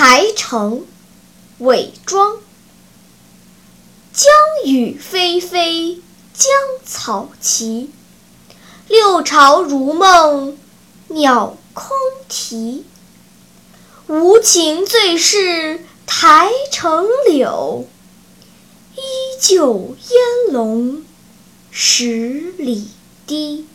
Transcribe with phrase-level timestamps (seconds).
[0.00, 0.86] 台城
[1.58, 2.36] 韦庄
[4.12, 4.30] 江
[4.64, 6.00] 雨霏霏
[6.32, 6.52] 江
[6.84, 7.90] 草齐。
[8.86, 10.56] 六朝如梦
[11.08, 11.96] 鸟空
[12.28, 12.84] 啼。
[14.06, 17.88] 无情最是台城柳
[18.94, 19.00] 依
[19.40, 21.04] 旧烟笼
[21.72, 22.88] 十里
[23.26, 23.66] 堤。